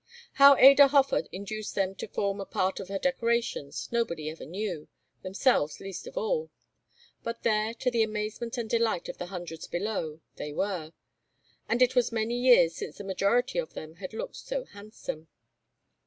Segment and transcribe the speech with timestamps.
[0.33, 4.87] How Ada Hofer induced them to form a part of her decorations nobody ever knew,
[5.21, 6.49] themselves least of all;
[7.21, 10.93] but there, to the amazement and delight of the hundreds below, they were,
[11.69, 15.27] and it was many years since the majority of them had looked so handsome.